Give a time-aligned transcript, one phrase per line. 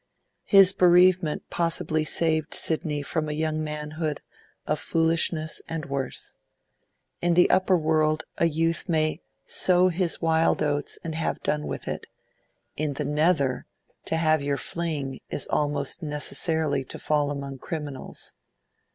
[0.45, 4.21] His bereavement possibly saved Sidney from a young manhood
[4.65, 6.33] of foolishness and worse.
[7.21, 11.87] In the upper world a youth may 'sow his wild oats' and have done with
[11.87, 12.07] it;
[12.75, 13.67] in the nether,
[14.05, 18.31] 'to have your fling' is almost necessarily to fall among criminals.